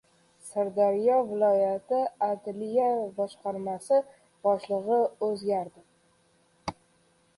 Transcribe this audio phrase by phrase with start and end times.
[0.45, 1.99] Sirdaryo viloyati
[2.29, 2.87] adliya
[3.19, 4.01] boshqarmasi
[4.49, 6.77] boshlig‘i o‘zgardi